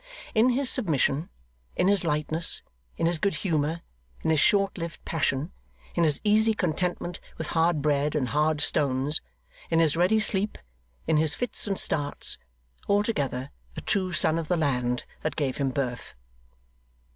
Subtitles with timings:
[0.33, 1.29] In his submission,
[1.75, 2.63] in his lightness,
[2.97, 3.81] in his good humour,
[4.23, 5.51] in his short lived passion,
[5.93, 9.21] in his easy contentment with hard bread and hard stones,
[9.69, 10.57] in his ready sleep,
[11.05, 12.39] in his fits and starts,
[12.89, 16.15] altogether a true son of the land that gave him birth.